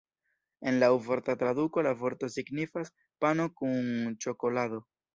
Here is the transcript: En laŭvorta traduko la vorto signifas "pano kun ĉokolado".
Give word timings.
En 0.71 0.79
laŭvorta 0.83 1.35
traduko 1.43 1.85
la 1.89 1.93
vorto 2.01 2.31
signifas 2.39 2.93
"pano 3.27 3.49
kun 3.61 3.89
ĉokolado". 4.27 4.87